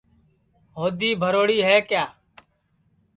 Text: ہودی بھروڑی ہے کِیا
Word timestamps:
ہودی 0.77 1.09
بھروڑی 1.21 1.57
ہے 1.67 1.77
کِیا 1.89 2.05